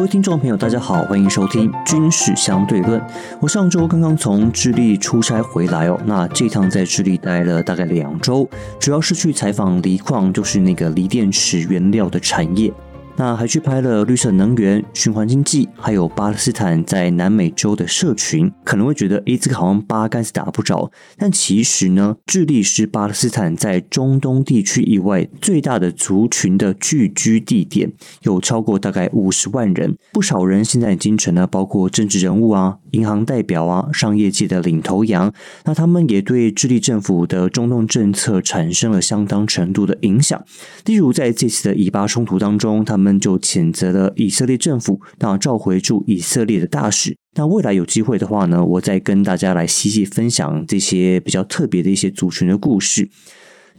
[0.00, 2.98] 各位听众朋友，大家好，欢迎收听《军事相对论》。
[3.38, 12.72] 我上周刚刚从智利出差回来哦，那这趟在智利待了大概两周，主要是去采访锂矿，就是那个锂电池原料的产业。
[13.16, 18.50] 那还去拍了绿色能源、循环经济，还有巴勒斯坦在南美洲的社群。
[18.64, 20.90] 可能会觉得，诶，这个好像八竿子打不着。
[21.18, 29.96] 但其实呢，智利是巴勒斯坦在中东地区以外最大的族群的聚居地点，有超过大概五十万人。
[30.12, 35.32] 不少人现在已经成了包括政治人物啊、银行代表啊、商业界的领头羊。
[35.64, 40.42] 那他们也对智利政府的中东政策产生了相当程度的影响。
[40.84, 47.16] 例如，在这次的以巴冲突当中，他们就谴责了以色列政府，那召回驻以色列的大使。
[47.34, 53.08] 那未来有机会的话呢，我再跟大家来细细分享这些比较特别的一些族群的故事。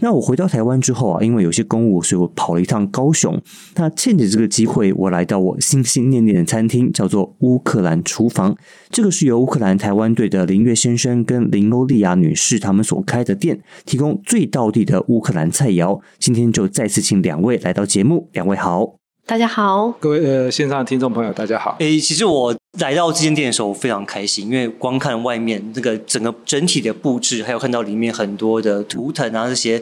[0.02, 3.40] 那我回到台湾之后啊，因为有些公务，所以我跑了一趟高雄。
[3.76, 8.56] 那趁着这个机会，我来到我心心念念的餐厅，叫做乌克兰厨房。
[8.90, 16.02] 这个是由乌克兰台湾队的林月先生跟林欧利亚女士他们所开的店，提供最道地的乌克兰菜肴。
[16.20, 19.01] 今天就再次请两位来到节目，两位好。
[19.26, 21.78] 大家好，各位呃线上的听众朋友，大家好。
[21.80, 29.82] 诶，其实我来到这间店的时候，我非常开心，因为光看外面那个整个整体的布置，还有看到里面很多的图腾啊这些，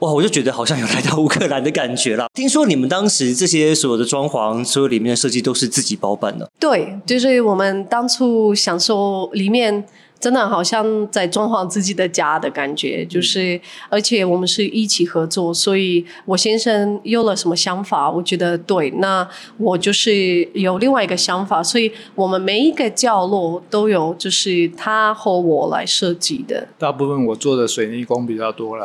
[0.00, 2.26] 哇，我就觉得好像有来到乌克兰的感觉了。
[2.34, 6.50] 听说你们当时这些所有的装潢，所有里面的设计都是自己包办的？
[6.60, 9.86] 对，就是我们当初想说里面。
[10.24, 26.66] 真的好像在装潢自己的家的感觉，就是而且我们是一起合作，所以我先生有了什么想法，我觉得对，那我就是有另外一个想法，所以我们每一个角落都有，就是他和我来设计的。
[26.78, 28.84] 大部分我做的水泥工比较多了，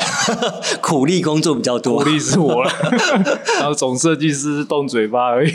[0.82, 2.70] 苦力工作比较多，苦力是我了，
[3.60, 5.54] 然后总设计师动嘴巴而已。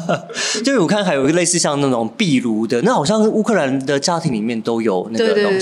[0.64, 5.06] 就我看还有一个类似像那种壁炉的，那好像乌克兰的家庭里面都有。
[5.18, 5.58] 对对对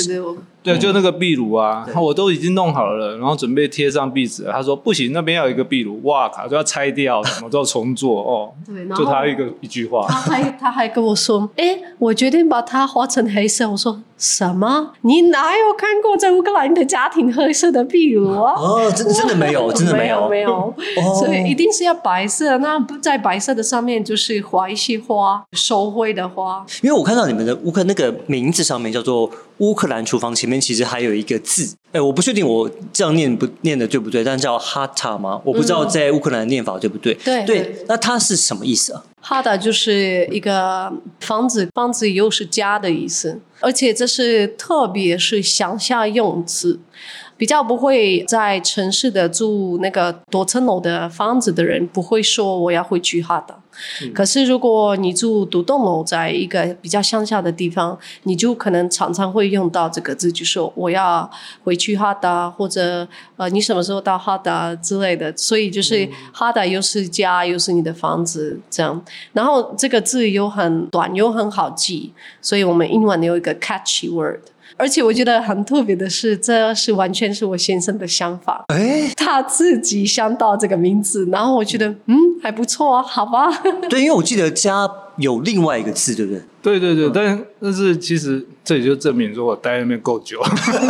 [0.63, 4.45] 对，对，就那个壁炉啊，我都已经弄好了，然后准备贴上壁纸。
[4.51, 8.53] 他说不行，那边要有一个壁炉，哇靠，就要拆掉，什么都要重做哦。
[8.67, 13.71] 对，就他一个一句话，他还他还跟我说，哎，我决定把它画成黑色。
[13.71, 14.93] 我说什么？
[15.03, 18.55] 你哪有看过在乌克兰的家庭黑色的壁炉啊？
[18.57, 20.75] 哦，真真的没有， 真的没有没有，
[21.19, 22.59] 所以一定是要白色。
[22.59, 26.65] 那在白色的上面就是画一些花，手绘的花。
[26.83, 29.31] 因为我看到你们的乌克那个名字上面叫做。
[29.59, 35.41] 乌克兰厨房前面其实还有一个字，哎，我不确定我这样念不念的对不对，但叫哈塔吗？
[35.43, 37.15] 我不知道在乌克兰的念法对不对？
[37.15, 39.03] 对对，那它是什么意思啊？
[39.23, 46.79] 哈达就是一个房子，房子又是家的意思，而且这是特别是乡下用词，
[47.37, 53.59] 比较不会在城市的住那个多层楼的房子的人不会说我要回去哈达。
[54.15, 61.31] 可是，如果你住独栋楼，在一个比较乡下的地方，你就可能常常会用到这个字，就说我要
[61.65, 63.07] 回去哈达，或者
[63.37, 65.35] 呃，你什么时候到哈达之类的。
[65.37, 69.05] 所以就是哈达又是家，又是你的房子这样。
[69.33, 74.41] 然后这个字又很短，又很好记，所以我们英文有一个 catchy word。
[74.79, 83.49] 而且我觉得很特别的是，这是完全是我先生的想法，哎，他自己想到这个名字，然后我觉得嗯还不错啊，好吧。
[83.89, 86.43] 对，因为我记得家有另外一个字，对不对？
[86.63, 90.41] 对对对，但但是其实这也就证明说我待那边够久，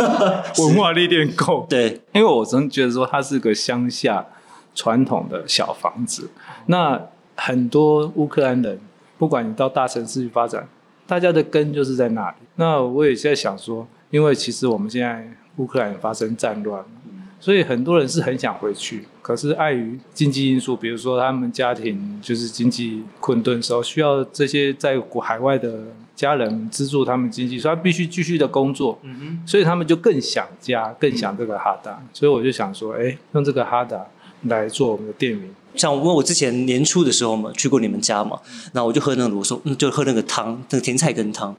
[0.59, 1.65] 文化历练够。
[1.69, 4.25] 对，因为我真觉得说它是个乡下
[4.75, 6.29] 传统的小房子，
[6.65, 6.99] 那
[7.35, 8.79] 很多乌克兰人，
[9.17, 10.67] 不管你到大城市去发展。
[11.07, 12.35] 大家的根就是在那里。
[12.55, 16.83] 那我也在想说，因为其实我们现在乌克兰发生战乱，
[17.39, 25.85] 所以很多人是很想回去，可是碍于经济因素，比如说他们家庭就是经济困顿时候，需要这些在海外的
[26.15, 28.99] 家人资助他们经济，所以他必须继续的工作。
[29.03, 32.01] 嗯所以他们就更想家，更想这个哈达。
[32.11, 34.05] 所以我就想说，哎，用这个哈达
[34.43, 35.49] 来做我们的店名。
[35.77, 38.39] 像因为我之前年初的时候嘛，去过你们家嘛，
[38.73, 41.55] 那我就喝那个，我说嗯，就喝那个汤，那个甜菜根汤。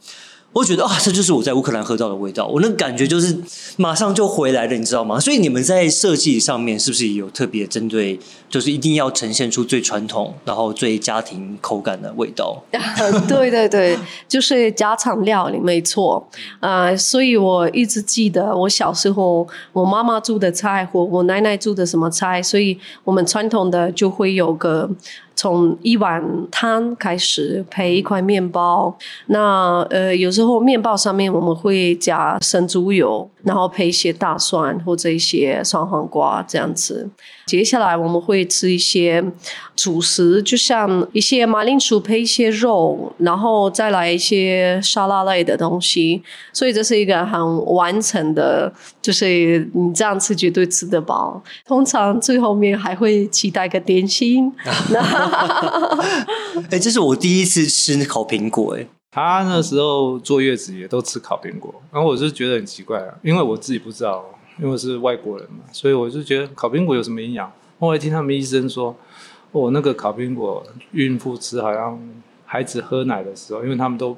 [0.55, 3.37] 我觉得啊，这就是我在乌克兰喝到的味道，我那感觉就是
[3.77, 5.21] 马上就回来了，你知道吗？
[5.21, 8.19] 所以你们在设计上面是不是也有特别针对，
[8.49, 12.61] 就是一定要呈现出最传统，然后最家庭口感的味道？
[13.29, 13.97] 对对对，
[14.27, 16.27] 就是家常料理，没错。
[16.59, 24.91] 啊，所以我一直记得我小时候我妈妈做的菜或我奶奶做的什么菜，所以我们传统的就会有个。
[25.39, 26.21] 从一碗
[26.51, 28.93] 汤开始配一块面包。
[29.27, 37.09] 那呃，有时候面包上面我们会加生猪油，然后配一些大蒜或者一些酸黄瓜这样子。
[37.49, 39.25] 接下来我们会吃一些
[39.75, 46.23] 主食，就像一些马铃薯配一些肉，然后再来一些沙拉类的东西。
[46.53, 51.43] 所以这是一个很完整的，就是你这样吃绝对吃得饱。
[51.67, 54.53] 通常最后面还会期待个点心。
[56.71, 58.87] 哎，这是我第一次吃烤苹果，哎。
[59.11, 64.23] 他那时候坐月子也都吃烤苹果，然后我就觉得很奇怪啊，因为我自己不知道。
[64.61, 67.51] 因为是外国人嘛，所以我就觉得烤苹果有什么营养？
[67.79, 68.95] 后来听他们医生说，
[69.53, 71.99] 哦，那个烤苹果孕妇吃，好像
[72.45, 74.17] 孩子喝奶的时候，因为他们都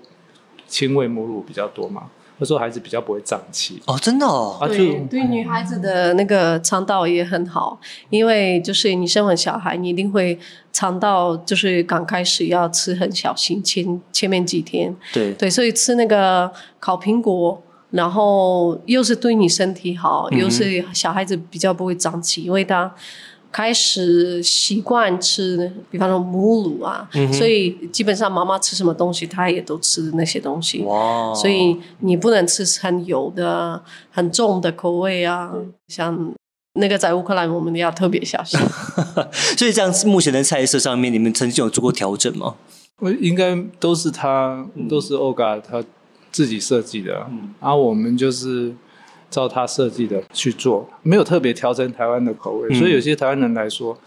[0.67, 2.05] 亲喂母乳比较多嘛，
[2.39, 3.83] 他说孩子比较不会胀气。
[3.87, 4.57] 哦，真的哦。
[4.67, 7.79] 对，对，女孩子的那个肠道也很好，
[8.09, 10.39] 因为就是你生完小孩，你一定会
[10.73, 14.97] 肠道就是刚开始要吃很小心，前前面几天。
[15.13, 17.63] 对对，所以吃那个烤苹果。
[17.91, 22.93] 然后又是对你身体好，又是小孩子比较不会长气，因为他
[23.53, 30.83] 开始习惯吃，比方说母乳啊，所以基本上妈妈吃什么东西，他也都吃那些东西。
[30.83, 31.35] 哇！
[31.35, 33.83] 所以你不能吃很油的、
[34.13, 35.53] 很重的口味啊，
[35.89, 36.33] 像
[36.75, 38.61] 那个在乌克兰，我们要特别小心。
[39.59, 42.55] 所以这样目前的菜色上面，你们曾经有做过调整吗？
[43.01, 45.83] 我应该都是他，都是欧嘎他。
[46.31, 47.27] 自己设计的，
[47.61, 48.73] 然后我们就是
[49.31, 53.99] 照他设计的去做，没有特别调成台湾的口味，所以有些台湾人来说，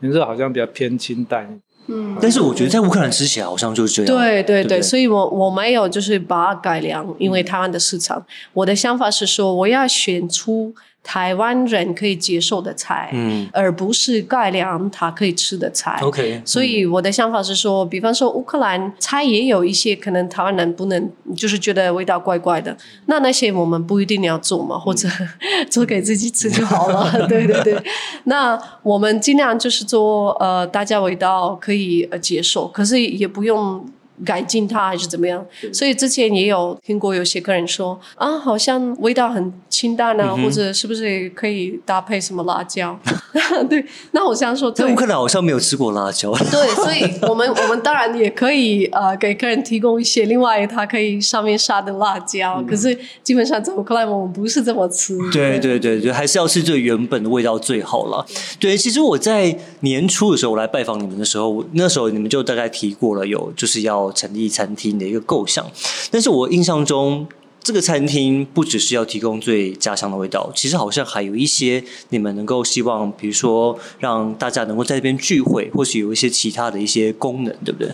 [0.00, 1.60] 你这好像比较偏清淡。
[1.86, 4.22] 嗯，但是我觉得在乌克兰吃起来好像就是这样。
[4.22, 10.74] 对对对，所以我我没有就是把它改良，因为台湾的市场，我的想法是说我要选出。
[11.02, 15.98] 台湾人可以接受的菜，嗯，而不是改良他可以吃的菜。
[16.02, 22.76] OK，所以我的想法是说，比方说乌克兰菜也有一些可能台湾人不能，就是觉得味道怪怪的。
[23.06, 25.08] 那那些我们不一定要做嘛，或者
[25.70, 27.10] 做给自己吃就好了。
[27.26, 27.82] 对对对，
[28.24, 33.84] 那我们尽量就是做呃，大家味道可以接受，可是也不用。
[34.24, 35.44] 改进它还是怎么样？
[35.72, 42.98] 所以之前也有听过有些客人说啊，好像味道很清淡啊，或者是不是可以搭配什么辣椒？
[43.68, 46.32] 对，那我想说，在乌克兰好像没有吃过辣椒。
[46.50, 55.16] 对，所以我们我们当然也可以呃给客人提供一些另外他可以上面撒的辣椒，可是基本上在乌克兰我们不是这么吃。
[55.32, 58.24] 对对对对，还是要吃最原本的味道最好了。
[58.58, 64.09] 对，其实我在年初的时候我来拜访你们的时候，那时候你们就大概提过了，有就是要。
[64.12, 65.64] 成立餐厅的一个构想，
[66.10, 67.26] 但是我印象中，
[67.62, 77.92] 这个餐厅不只是要提供最家乡的味道，其实好像还有一些你们能够希望，比如说让大家能够在这边聚会，或许有一些其他的一些功能，对不对？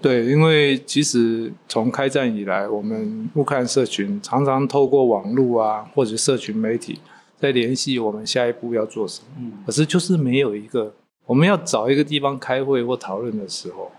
[0.00, 7.00] 对，因为其实从开战以来，我们乌克兰社群常常透过网络啊，或者社群媒体
[7.40, 10.94] 在联系我们下一步要做什么，嗯，可是就是没有一个
[11.26, 13.90] 我们要找一个地方开会或讨论的时候。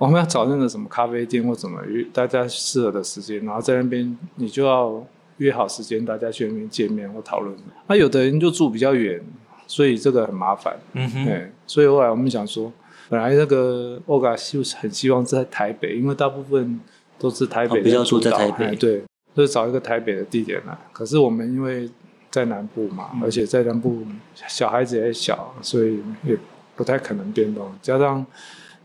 [0.00, 5.06] 我们要找那个什么咖啡店或怎么约大家适合的时间，然后在那边你就要
[5.36, 7.54] 约好时间，大家去那边见面或讨论。
[7.86, 9.22] 那有的人就住比较远，
[9.66, 10.74] 所以这个很麻烦。
[10.94, 11.26] 嗯哼。
[11.26, 12.72] 对，所以后来我们想说，
[13.10, 16.80] 本来那个 Oga 就是很希望在台北，因为大部分
[17.18, 19.02] 都是台北比较住在台北，对，
[19.34, 20.74] 就是找一个台北的地点来。
[20.94, 21.86] 可是我们因为
[22.30, 24.02] 在南部嘛，而且在南部
[24.48, 26.34] 小孩子也小，所以也
[26.74, 28.24] 不太可能变动，加上。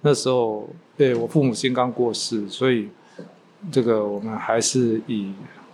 [0.08, 2.88] 那时候，对我父母亲刚过世，所以
[3.72, 5.34] 这个我们还是以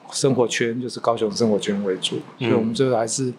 [0.10, 3.34] 生活圈，就是高雄生活圈为主，所以我们最后还是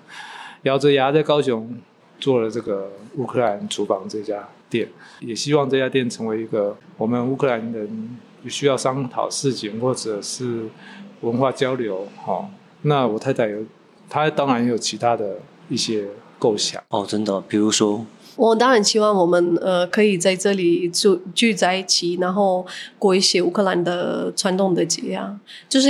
[0.65, 1.75] 咬着牙在高雄
[2.21, 4.87] 做了这个乌克兰厨房这家店，
[5.21, 10.69] 也希望这家店成为一个我们乌克兰人需要商讨事情或者是
[11.23, 12.07] 文化交流。
[12.23, 12.51] 好，
[12.83, 13.65] 那我太太有，
[14.11, 15.39] 她当然也有其他的
[15.71, 16.07] 一些
[16.39, 16.83] 构想。
[16.91, 18.05] 哦，真的，比如说。
[18.37, 22.67] 我当然希望我们呃可以在这里住聚在一起，然后
[22.99, 25.89] 过一些乌克兰的传统的节啊，就是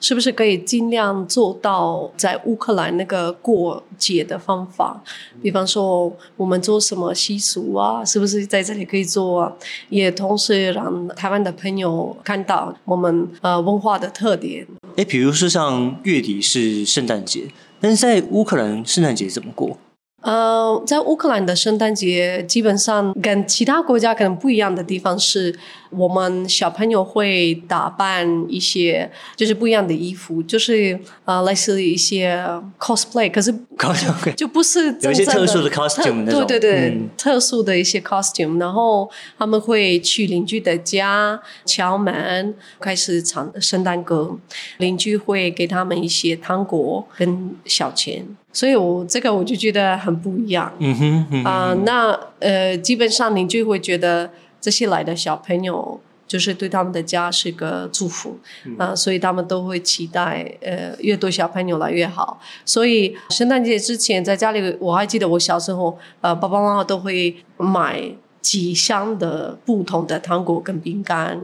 [0.00, 5.02] 是不是可以尽量做到在乌克兰那个过节的方法，
[5.42, 9.52] 比方说我们做什么习俗啊，是不是在这里可以做啊？
[9.88, 14.66] 也同时让台湾的朋友看到我们呃文化的特点。
[14.96, 17.48] 哎，比如说像月底是圣诞节，
[17.80, 19.78] 但是在乌克兰圣诞节怎么过？
[20.20, 25.56] 呃，在乌克兰的圣诞节基本上跟其他国家可能不一样的地方是，
[25.90, 32.42] 我们小朋友会打扮一些就是不一样的衣服，就是呃类似一些
[32.78, 37.08] cosplay，可是 cosplay 就不是有一些特殊的 costume 对对对，嗯。
[37.16, 44.38] 特殊的一些 costume，然后他们会去邻居的家敲门，开始唱圣诞歌，
[44.78, 50.72] 邻居会给他们一些糖果跟小钱，所以我这个我就觉得很不一样。
[50.78, 54.30] 嗯哼，嗯哼啊、那呃，基本上邻居会觉得
[54.60, 58.38] 这些来的小朋友就是对他们的家是个祝福，
[58.76, 62.38] 啊、所以他们都会期待呃越多小朋友来越好。
[62.64, 71.40] 所以圣诞节之前在家里，我还记得我小时候，呃，爸爸妈妈都会买几箱的不同的糖果跟饼干。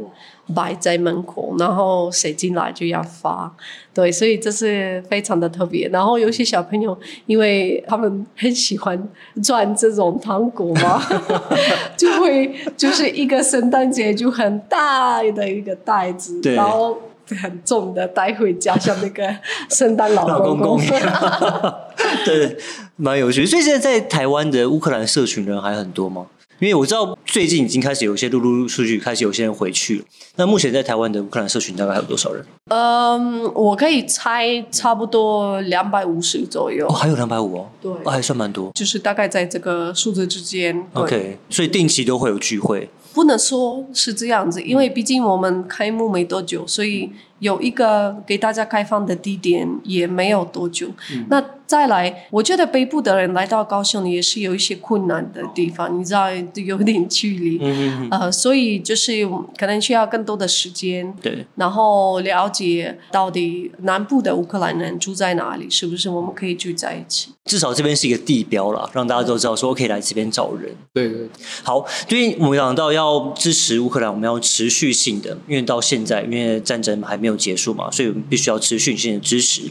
[0.55, 3.51] 摆在门口，然后谁进来就要发，
[3.95, 5.89] 对，所以这是非常的特别。
[5.89, 9.09] 然后有些小朋友，因为他们很喜欢
[9.43, 11.03] 转这种糖果嘛，
[11.97, 16.99] 就会就是一个圣诞节就很大的一个袋子，然后
[17.29, 19.35] 很重的带回家，像那个
[19.71, 20.79] 圣诞老公公
[22.27, 22.55] 对，
[22.97, 23.47] 蛮有趣。
[23.47, 26.27] 所以现在在台湾的乌克兰社群人还很多吗？
[26.65, 30.05] 因为我知道最近已经开始有一些陆陆续续开始有些人回去了。
[30.37, 32.43] 那目前在台湾的乌克兰社群大概还有多少人？
[32.71, 38.73] 嗯，我可以猜差不多两百五十左右哦，，还有两百五哦，对哦，还算蛮多。
[38.75, 40.87] 就是大概在这个数字之间。
[40.95, 42.89] OK，所以定期都会有聚会。
[43.13, 50.89] 不能说是这样子，因为毕竟我们开幕没多久，所以有一个给大家开放的地点也没有多久。
[51.29, 59.27] 那再来，我觉得北部的人来到高雄也是有一些困难的地方，你知道有点距离，嗯嗯呃，所以就是
[59.57, 61.11] 可能需要更多的时间。
[61.23, 67.31] 对，然后了解到底南部的乌克兰人住在哪里，是不是我们可以聚在一起？
[67.47, 70.71] 至少这边是一个地标啦，让大家都知道说可以来这边找人。
[70.93, 71.29] 对对，
[71.63, 79.63] 好，因为我们讲到要支持乌克兰，我们要持续性的，因为到现在，因为战争还没有结束嘛，所以我们必须要持续性的支持。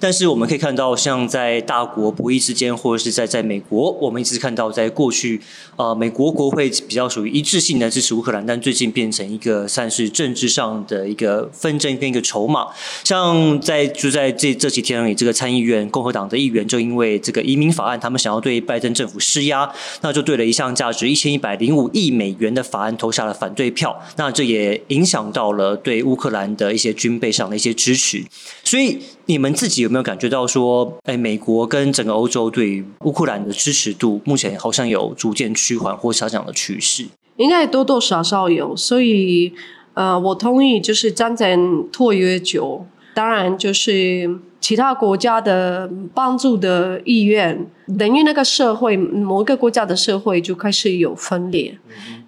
[0.00, 5.40] 但是我们可以看到，像在大国博弈之间，或者是在在美国，我们一直看到，在过去，
[5.76, 12.66] 呃，美国国会比较属于一致性的支持乌克兰，但最近变成一个算是政治上的一个纷争跟一个筹码。
[13.04, 24.00] 像在就在这这几天而已，这个参议院共和党的议员就因为这个移民法案，他们想要对拜登政府施压，那就对了一项价值一千一百零五亿美元的法案投下了反对票。
[24.16, 28.22] 那这也影响到了对乌克兰的一些军备上的一些支持。
[28.62, 37.06] 所以你们自己有没有感觉到说，哎，美国跟整个欧洲对于乌克兰的支持度目前好像有逐渐趋缓或下降的趋势？
[37.36, 39.52] 应该多多少少有，所以
[39.94, 47.66] 呃，我同意，就是战争拖越久，当然就是其他国家的帮助的意愿，
[47.98, 51.76] 等于那个社会某一个国家的社会就开始有分裂，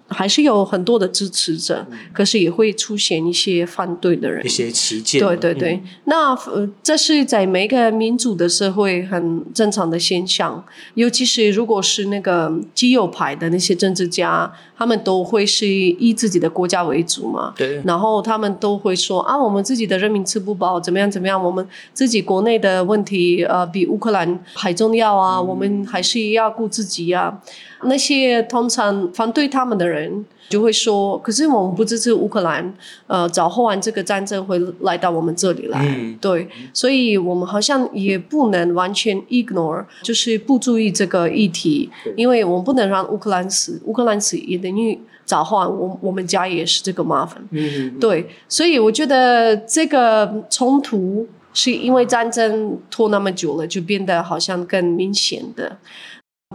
[0.07, 4.49] 还是有很多的支持者，可是也会出现一些反对的人一。
[4.49, 17.53] 些旗舰，对对对，那呃，这是在每个民主的社会很正常的现象，尤其是如果是那个基友派的那些政治家，他们都会是以自己的国家为主嘛。
[17.57, 27.41] 对然后他们都会说啊，我们自己的人民吃不饱，怎么样怎么样，我们自己国内的问题呃比乌克兰还重要啊，我们还是要顾自己啊。
[27.83, 32.73] 那些通常反对他们的人就会说，可是我们不支持乌克兰，
[33.07, 36.17] 呃，早后完这个战争会来到我们这里来，嗯。
[36.21, 55.77] 对，所以我们好像也不能完全 ignore，就是不注意这个议题，因为我们不能让乌克兰死，乌克兰死也等于早后完我我们家也是这个麻烦，嗯，对，所以我觉得这个冲突是因为战争拖那么久了，就变得好像更明显的。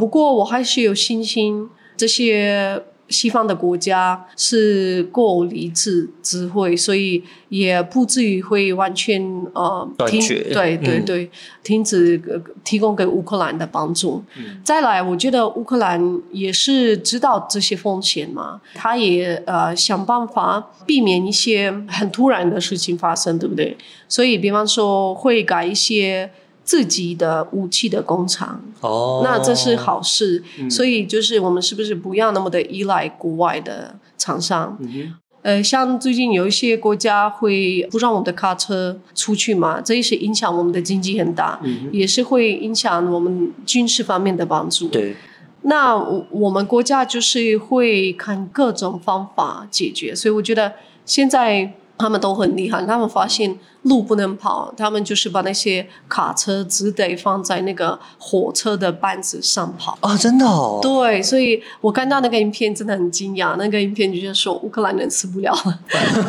[0.01, 9.21] 不过我还是有信心，这些西方的国家是够理智、智慧，所以也不至于会完全
[9.53, 11.31] 呃停断绝对对嗯对，
[11.63, 14.25] 停止呃提供给乌克兰的帮助。
[14.65, 16.01] 再来，我觉得乌克兰
[16.33, 23.77] 也是知道这些风险嘛，他也呃想办法避免一些很突然的事情发生，对不对？
[24.09, 26.31] 所以，比方说会改一些
[26.71, 30.41] 自己的武器的工厂，哦，那这是好事。
[30.71, 34.79] 所以，就是我们是不是不要那么的依赖国外的厂商？
[34.79, 35.13] 嗯
[35.43, 41.61] 呃，像最近有一些国家会不让我们的卡车出去嘛，这也是影响我们的经济很大，
[41.91, 44.87] 也是会影响我们军事方面的帮助。
[44.89, 45.17] 对，
[45.63, 50.75] 那我我们国家就是会看各种方法解决，所以我觉得
[51.05, 59.97] 现在他们都很厉害，他们发现路不能跑，他们就是把那些卡车只得放在那个火车的班子上跑。
[60.01, 65.81] 啊，真的哦，对，所以我看到那个影片真的很惊讶，那个影片就是说乌克兰人死不了了。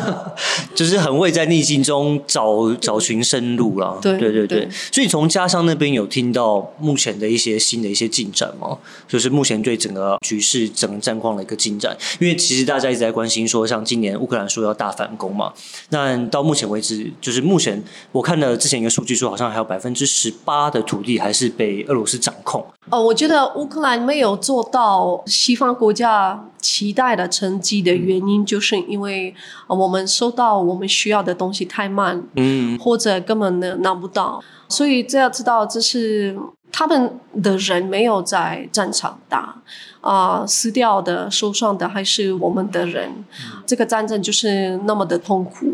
[0.74, 3.98] 就是很会在逆境中找找寻生路 了。
[4.00, 8.78] 对对对对对所以从家乡那边有听到目前的一些新的一些进展吗？
[9.06, 11.96] 就是目前对整个局势、整个战况的一个进展。
[12.18, 15.52] 因为其实大家一直在关心说，像今年乌克兰说要大反攻嘛，
[15.90, 22.64] 那到目前为止，就是目前我看了之前一个数据说，好像还有百分之十八的土地还是被俄罗斯掌控。
[22.90, 29.34] 哦，我觉得乌克兰没有做到西方国家期待的成绩的原因，就是因为
[29.66, 36.36] 呃我们收到我们需要的东西太慢，嗯，或者根本呢拿不到，所以这要知道，这是
[36.72, 39.54] 他们的人没有在战场打，
[40.00, 43.24] 啊、死掉的、受伤的还是我们的人，
[43.66, 45.66] 这个战争就是那么的痛苦，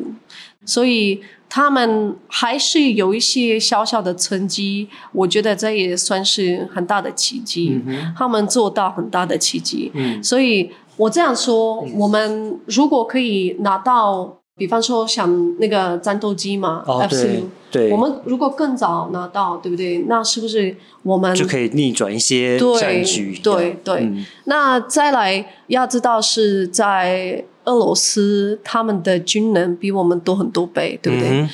[0.66, 7.80] 所以他们还是有一些小小的成绩，我觉得这也算是很大的奇迹，
[8.16, 10.22] 他们做到很大的奇迹，嗯。
[10.22, 20.04] 所以我这样说，我们如果可以拿到，比方说像那个战斗机嘛、哦 f 对对我们如果更早拿到，对不对？
[20.08, 23.38] 那是不是我们就可以逆转一些对战局。
[23.42, 31.28] 对对嗯那再来要知道是在俄罗斯，他们的军人比我们多很多倍，对不对？
[31.30, 31.48] 嗯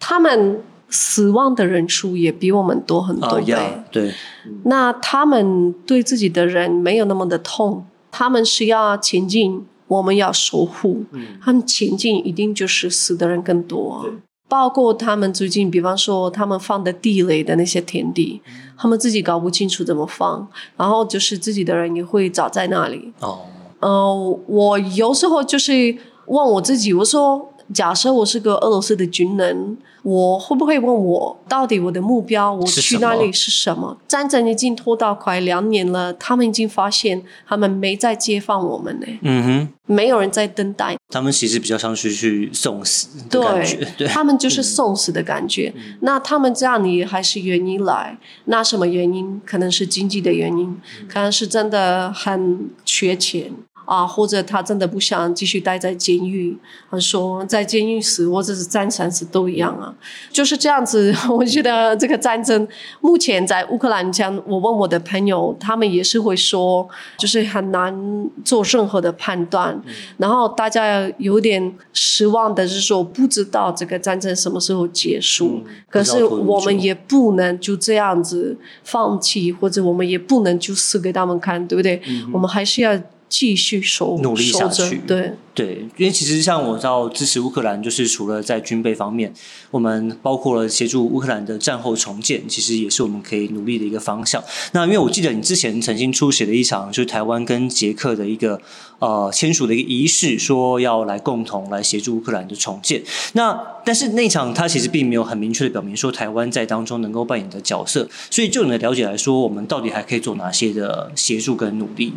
[0.00, 3.46] 他们死亡的人数也比我们多很多倍。
[3.46, 4.14] 呀，对，
[4.62, 11.04] 那他们对自己的人没有那么的痛，他们是要前进，我们要守护。
[11.42, 13.94] 他们前进一定就是死的人更多。
[13.94, 14.04] 啊、
[14.48, 18.40] 包括他们最近，比方说他们放的地雷的那些田地，
[18.78, 23.12] 他们自己搞不清楚怎么放，然后就是自己的人也会找在那里。
[23.20, 23.40] 哦，
[23.80, 33.96] 呃，我有时候就是问我自己，我说，假设我是个俄罗斯的军人，我会不会问我，到底我的目标，我去那里是什么？
[34.06, 45.72] 战争已经拖到快两年了，他们已经发现他们没在解放我们呢，嗯哼，没有人在等待，他们其实比较像是去送死的感觉，对，他们就是送死的感觉。
[46.00, 48.18] 那他们这样，你还是愿意来？
[48.46, 49.40] 那什么原因？
[49.44, 53.50] 可能是经济的原因，可能是真的很缺钱
[53.88, 56.54] 啊，或者他真的不想继续待在监狱。
[56.90, 59.94] 他说在监狱死或者是战场死都一样啊，
[60.30, 61.14] 就是这样子。
[61.30, 62.68] 我觉得这个战争
[63.00, 69.80] 目前在乌克兰，像我问我的朋友，他们也是会说，就是很难做任何的判断。
[70.18, 75.62] 然后大家有点失望的是说，不知道这个战争什么时候结束。
[75.88, 82.02] 可是我们也不能就这样子放弃，或者我们也不能就死给他们看，对不对？
[82.32, 82.92] 我们还是要
[83.28, 85.32] 继续守努力下去对。
[85.54, 89.34] 对，因为其实像我知道支持乌克兰，就是除了在军备方面，
[89.72, 94.40] 我们包括了协助乌克兰的战后重建，其实也是我们可以努力的一个方向。
[94.70, 98.60] 那因为我记得你之前曾经出席了一场，就是台湾跟捷克的一个
[99.00, 103.02] 呃签署的一个仪式，说要来共同来协助乌克兰的重建。
[103.32, 112.12] 那但是那场他其实并没有很明确的表明说台湾在当中能够扮演的角色，所以就你的了解来说，我们到底还可以做哪些的协助跟努力？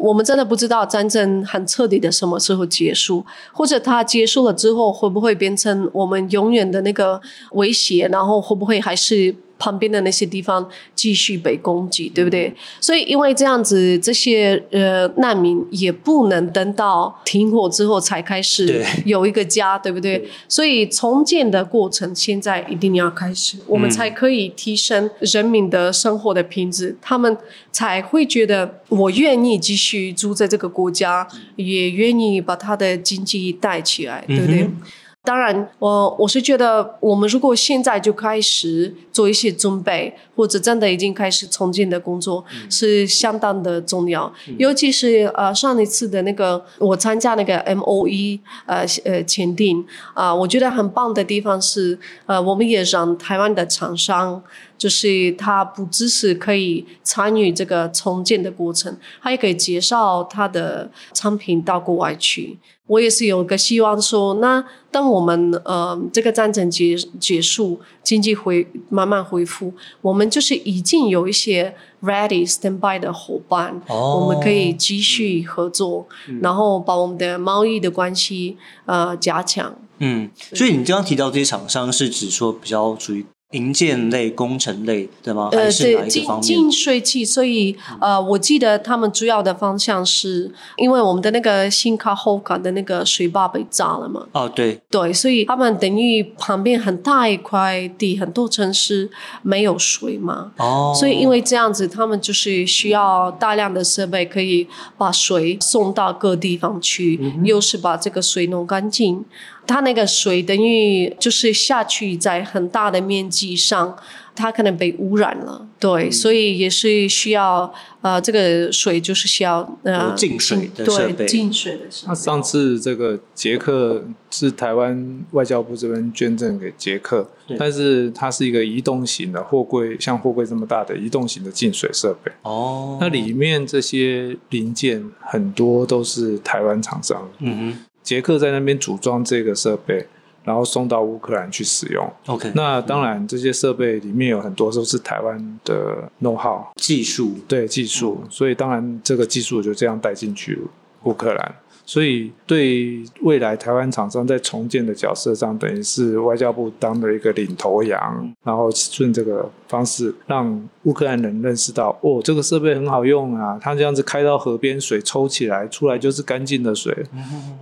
[0.00, 7.20] 我们真的不知道战争很彻底的什么时候结束，或者它结束了之后会不会变成我们永远的那个
[7.52, 12.52] 威胁，然后会不会还是旁边的那些地方继续被攻击，对不对？
[12.80, 20.28] 所以因为这样子，这些呃难民也不能等到停火之后才开始有一个家，对不对？
[20.48, 27.36] 所以重建的过程现在一定要开始，我们才可以提升人民的生活的品质，他们
[27.70, 34.62] 才会觉得我愿意继续住在这个国家，也愿意把他的经济带起来，对不对？
[34.62, 34.76] 嗯
[35.24, 44.32] 当然，我我是觉得，我们如果现在就开始做一些准备，或者真的已经开始重建的工作，是相当的重要。
[44.58, 54.42] 尤其是呃上一次的那个我参加那个 M O E 呃呃签订啊、我觉得很棒的地方是呃我们也让台湾的厂商。
[54.76, 62.58] 就是他不只是可以参与这个重建的过程，他也可以介绍他的产品到国外去。
[62.92, 76.06] 我也是有个希望说，那当我们呃这个战争结结束，经济回慢慢恢复，我们就是已经有一些 ready stand by 的伙伴，哦我们可以继续合作，
[76.42, 79.74] 然后把我们的贸易的关系呃加强。
[80.04, 85.48] 嗯，所以你刚刚提到这些厂商是指说比较属于营建类、工程类，对吗？
[85.52, 86.42] 呃，是哪对，净一个方面？
[86.42, 99.10] 净水器，所以呃，我记得他们主要的方向是，因为我们的那个新卡后卡的那个水坝被炸了嘛，哦，对，对，所以他们等于旁边很大一块地，很多城市
[99.42, 109.24] 没有水嘛，哦，所以因为这样子，他们就是需要大量的设备，可以把水送到各地方去，嗯又是把这个水弄干净。
[109.66, 113.96] 它那个水等于就是下去在很大的面积上，
[114.34, 116.12] 它可能被污染了，对，嗯。
[116.12, 121.12] 所以也是需要呃，这个水就是需要呃有净水的设备。
[121.12, 122.08] 对净水的设备。
[122.08, 132.32] 那上次这个捷克是台湾外交部这边捐赠给捷克，但是它是一个移动型的货柜，像货柜这么大的移动型的净水设备。
[132.42, 140.06] 哦，那里面这些零件很多都是台湾厂商，嗯捷克在那边组装这个设备，
[140.44, 142.10] 然后送到乌克兰去使用。
[142.26, 150.58] ，OK，那当然，这些设备里面有很多都是台湾的 know how，技术对技术，所以当然这个技术就这样带进去
[151.04, 151.54] 乌克兰。
[151.92, 166.96] 所以对未来台湾厂商在重建的角色上，等于是外交部当了一个领头羊，然后顺这个方式让乌克兰人认识到，哦，这个设备很好用啊，它这样子开到河边，水抽起来出来就是干净的水，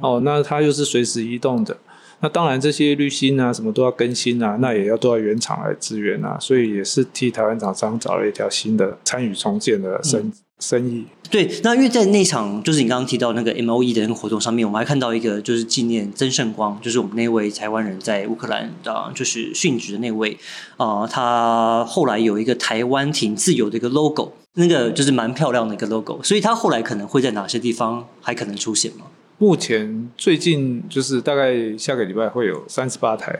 [0.00, 1.76] 哦，那它又是随时移动的。
[2.20, 11.04] 那当然，这些滤芯啊，什么都要更新啊，那也要都要原厂来支援啊，所以也是替台湾厂商找了一条新的参与重建的生、生意。
[11.30, 20.36] 对，那因为在那场就是你刚刚提到那个 M O E 的那个活动上面，我们还看到一个就是纪念曾圣光，就是我们那位台湾人在乌克兰的，就是殉职的那位
[20.76, 29.06] 啊、他后来有一个台湾挺自由的一个 logo，那个就是蛮漂亮的一个 logo，所以他后来可能会在哪些地方还可能出现吗？
[29.38, 33.38] 目前最近就是大概下个礼拜会有三十八台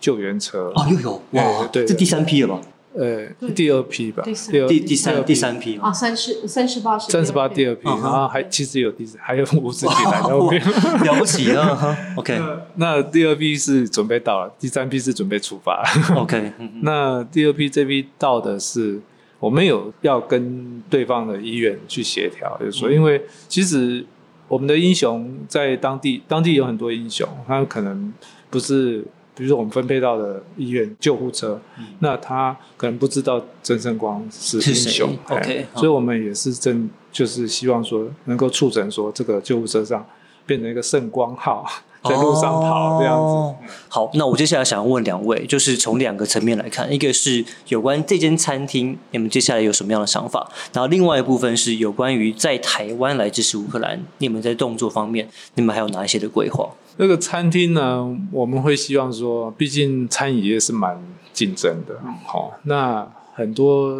[0.00, 2.60] 救援车，哦，又有哇，对对这第三批了吧？
[2.98, 5.78] 呃，第二批吧，第第二第第三第三批。
[5.78, 10.60] 啊，三十三十八是三十八第二二批，然后还其实有第三， 还有五十几台在后面。
[10.60, 12.36] 了不起 了哈，OK。
[12.74, 15.80] 那第二批是准备到了，第三批是准备出发。
[16.16, 19.00] OK， 那第二批这批到的是，
[19.38, 24.04] 我们有要跟对方的医院去协调，就是说，因为其实
[24.48, 28.12] 我们的英雄在当地，当地有很多英雄，他可能
[28.50, 29.04] 不是，
[29.38, 31.60] 比如说我们分配到的医院救护车，
[32.00, 40.04] 那他可能不知道曾圣光是英雄哎 OK，所以我们也是正就是希望说能够促成说这个救护车上
[40.44, 41.64] 变成一个圣光号，
[42.02, 43.22] 在路上跑这样子。
[43.22, 43.54] 哦
[43.88, 50.50] 好，那我接下来想要问两位，就是从两个层面来看，一个是有关这间餐厅，你们接下来有什么样的想法？
[50.72, 56.68] 然后另外一部分是有关于在台湾来支持乌克兰，你们在动作方面，你们还有哪一些的规划？
[57.00, 61.00] 那个餐厅呢，我们会希望说，毕竟餐饮业是蛮
[61.32, 63.96] 竞争的，好、那很多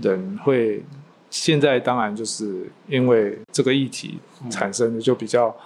[0.00, 0.82] 人会
[1.30, 4.18] 现在当然就是因为这个议题
[4.50, 5.56] 产生的就比较，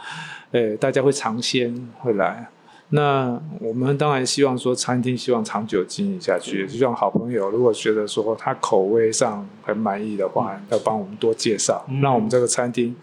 [0.53, 2.49] 呃，大家会尝鲜会来。
[2.91, 12.97] 那我们当然希望说，餐厅希望长久经营下去，就像好朋友，如果觉得说他口味上很满意的话，要帮我们多介绍，让我们这个餐厅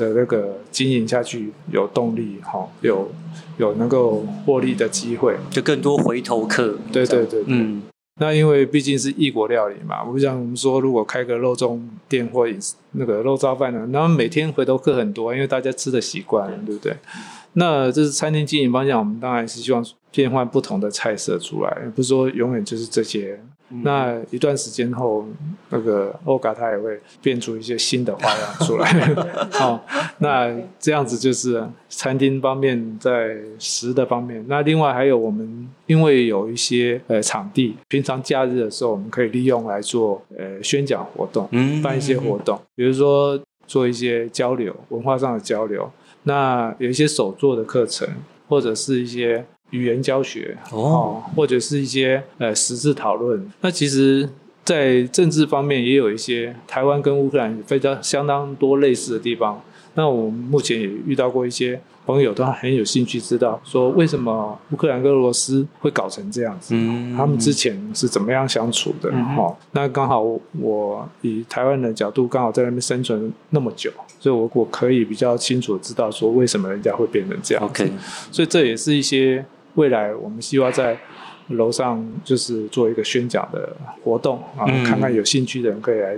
[0.00, 3.10] 的那个经营下去有动力，哈，有
[3.58, 5.36] 有能够获利的机会。
[5.50, 6.78] 就更多回头客。
[6.90, 7.82] 对对对，嗯，
[8.18, 12.46] 那因为毕竟是异国料理嘛，我不像我们说，如果开个肉粽店或
[12.92, 16.96] 那个肉燥饭呢，那每天回头客很多，因为大家吃的习惯了，对不对？
[17.52, 23.40] 那这是餐厅经营方向，我们当然是希望变换不同的菜色出来，不是说永远就是这些。
[23.84, 25.24] 那一段时间后，
[25.68, 29.14] 那个欧嘎他也会变出一些新的花样出来。
[29.52, 29.80] 好、
[30.18, 34.44] 那这样子就是餐厅方面在食的方面。
[34.48, 45.88] 那另外还有我们因为有一些呃场地，平常假日的时候我们可以利用来做呃宣讲活动，嗯办一些活动，比如说做一些交流，文化上的交流。
[46.24, 48.08] 那有一些手作的课程，
[48.48, 53.50] 或者是一些语言教学哦或者是一些呃实质讨论。
[53.60, 54.28] 那其实，
[54.64, 59.60] 在政治方面也有一些台湾跟乌克兰非常相当多类似的地方。
[59.94, 66.74] 那我们目前也遇到过一些朋友，都很有兴趣知道说为什么乌克兰跟俄罗斯会搞成这样子。
[66.76, 69.10] 嗯他们之前是怎么样相处的？
[69.10, 70.24] 嗯哼哈、那刚好
[70.60, 77.82] 我以台湾的角度，刚好在那边生存那么久，所以我我可以比较清楚地知道说为什么人家会变成这样子。
[77.82, 77.92] OK，
[78.30, 80.98] 所以这也是一些未来我们希望在
[81.48, 84.84] 楼上就是做一个宣讲的活动啊，嗯。
[84.84, 86.16] 看看有兴趣的人可以来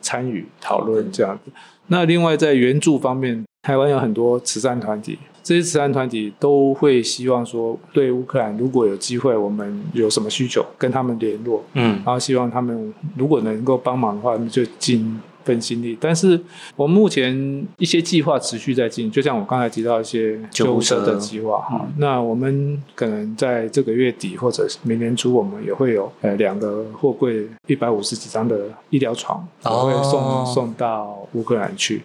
[0.00, 1.50] 参与讨论这样子。
[1.88, 11.96] 那另外在援助方面，台湾有很多慈善团体，这些慈善团体都会希望说，对乌克兰如果有机会，我们有什么需求跟他们联络，嗯。
[11.96, 15.98] 然后希望他们如果能够帮忙的话，那就尽份心力。
[16.00, 16.40] 但是
[16.76, 21.86] 我们目前一些计划持续在进行，就像我刚才提到一些救护车的计划哈。
[21.98, 32.02] 那我们可能在这个月底或者是明年初，我们也会有呃两个货柜一百五十几张的医疗床，也哦会送、送到乌克兰去。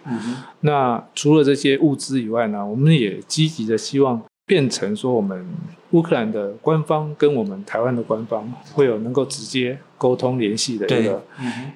[0.60, 5.44] 那除了这些物资以外呢，我们也积极的希望变成说，我们
[5.90, 11.22] 乌克兰的官方跟我们台湾的官方会有能够直接沟通联系的一对个，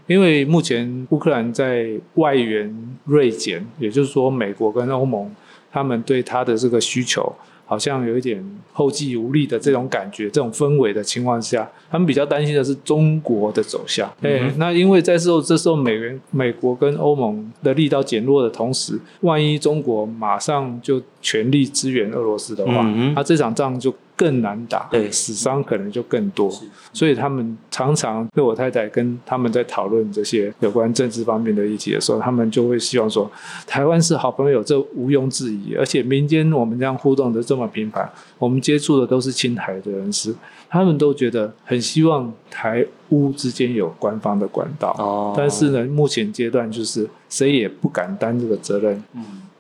[0.07, 2.73] 因为目前乌克兰在外援
[3.05, 5.35] 锐减，也就是说，美国跟欧盟
[5.73, 7.35] 他们对他的这个需求。
[7.71, 14.09] 好像有一点后继无力的这种感觉，这种氛围的情况下，他们比较担心的是中国的走向。
[14.23, 22.83] 哎、嗯那因为在时候这时候美元、美国跟欧盟的力道减弱的同时，万一中国马上就全力支援俄罗斯的话，
[23.15, 26.53] 那这场仗就更难打，对死伤可能就更多。
[26.93, 33.31] 所以他们常常对我太太跟他们在讨论这些有关政治方面的议题的时候，他们就会希望说，
[33.67, 35.75] 台湾是好朋友，这毋庸置疑。
[35.75, 38.07] 而且民间我们这样互动的这么频繁，
[38.39, 40.35] 我们接触的都是亲台的人士，
[40.69, 44.95] 他们都觉得很希望台乌之间有官方的管道。
[44.99, 49.03] 哦，但是呢，目前阶段就是谁也不敢担这个责任，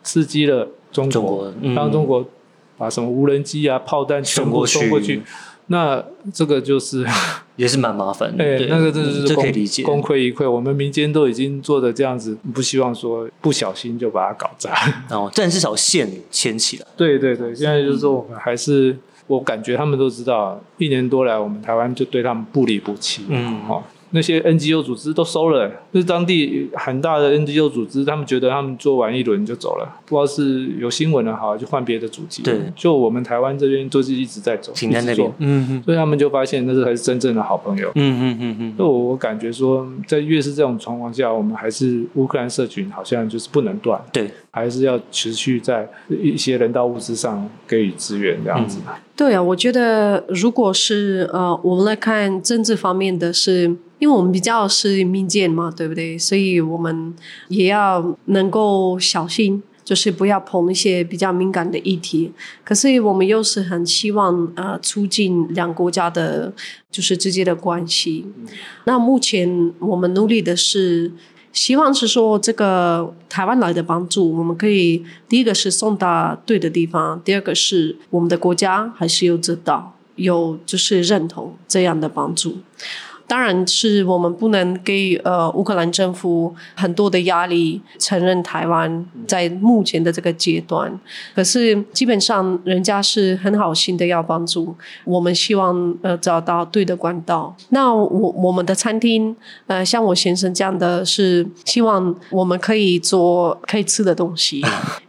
[0.03, 2.23] 刺激了中国，中国嗯让中国
[2.81, 5.23] 把什么无人机啊、炮弹全部送过去
[5.67, 7.07] 那这个就是，
[7.57, 10.51] 也是蛮麻烦的，哎，对那个真的嗯是可以理解，功亏一篑。
[10.51, 14.75] 我们民间都已经做的这样子，不希望说不小心就把它搞砸。
[15.11, 18.97] 哦，但至少线牵起来， 对对对，现在就是说我们还是。
[19.27, 23.27] 我感觉他们都知道，一年多来，我们台湾就对他们不离不弃。
[23.29, 23.81] 嗯哦，
[24.11, 32.43] 那些 NGO 组织都收了，就是当地很大的 NGO 组织，他们觉得他们做完一轮就走了，不知道是有新闻了好，就换别的主机。
[32.43, 32.59] 对。
[32.75, 35.29] 就我们台湾这边就是一直在走，停在那一直做。
[35.39, 35.83] 边，嗯嗯。
[35.85, 37.91] 所以他们就发现那是才是真正的好朋友。
[37.95, 38.77] 嗯嗯嗯嗯。
[38.77, 48.81] 所以我我感觉说，在越是这种状况下，我们还是乌克兰社群好像就是不能断，对，还是要持续在一些人道物资上给予支援这样子。
[49.17, 53.65] 对啊，我觉得如果是呃，我们来看政治方面的是，
[53.99, 56.19] 因为我们比较是民间嘛，对不对？
[56.19, 57.15] 所以我们
[57.49, 62.33] 也要能够小心，就是不要碰一些比较敏感的议题。
[62.65, 66.53] 可是我们又是很希望呃促进两国家的，
[66.91, 68.27] 就是之间的关系。
[68.85, 71.13] 那目前我们努力的是。
[71.53, 82.59] 希望是说，这个台湾来的帮助，我们可以第一个是送到对的地方，第二个是我们的国家还是有知道，有就是认同这样的帮助。
[83.31, 90.91] 当然是我们不能给呃乌克兰政府很多的压力，承认台湾在目前的这个阶段。
[91.33, 97.55] 可是基本上人家是很好心的要帮助，我们希望呃找到对的管道。
[97.69, 99.37] 那我我们的餐厅
[99.69, 104.61] 呃像我先生这样的是希望我们可以做 可以吃的东西。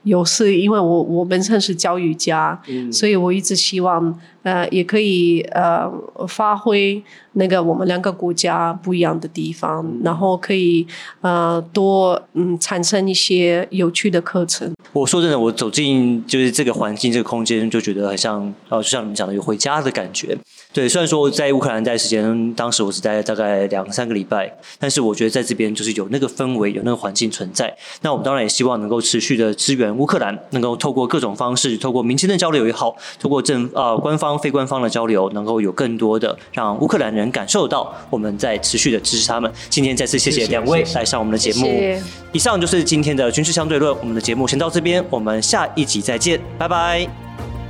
[0.04, 2.60] 有是因为我我本身是教育家，
[2.92, 5.92] 所以我一直希望呃也可以呃
[6.28, 7.02] 发挥
[7.34, 10.86] 那个我们两个国家不一样的地方，然后可以
[11.22, 14.72] 呃多嗯产生一些有趣的课程。
[14.94, 20.38] 我说真的，我走进就是这个环境、这个空间，就觉得很像，呃，就像你们讲的，有回家的感觉。
[20.74, 27.76] 对，虽然说在乌克兰待时间，当时我只待大概两三个礼拜，但是我觉得在这边就是有那个氛围，有那个环境存在。
[28.02, 39.52] 那我们当然也希望能够持续的支援乌克兰，能够透过各种方式，透过民间的交流也好，透过政呃官方、非官方的交流，能够有更多的让乌克兰人感受到我们在持续的支持他们。
[39.70, 41.66] 今天再次谢谢两位来上我们的节目。
[41.66, 47.61] 谢谢以上就是今天的军事相对论，我们的节目先到这边，我们下一集再见，拜拜。